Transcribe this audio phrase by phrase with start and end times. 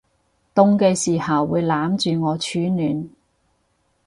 [0.55, 3.07] 凍嘅時候會攬住我取暖